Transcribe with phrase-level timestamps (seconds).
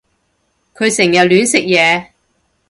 [0.73, 2.07] 佢成日亂食嘢